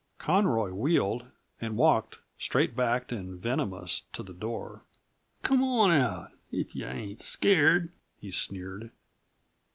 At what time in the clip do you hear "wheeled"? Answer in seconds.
0.73-1.27